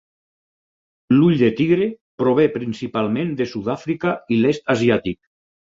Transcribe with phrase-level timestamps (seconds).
[1.15, 1.89] L'ull de tigre
[2.23, 5.25] prové principalment de Sud-àfrica i l'est asiàtic.